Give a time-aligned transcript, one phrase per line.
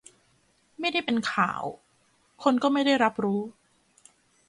[0.79, 1.63] ไม่ได้เป็นข่าว
[2.43, 3.41] คนก็ไม่ได้รับรู้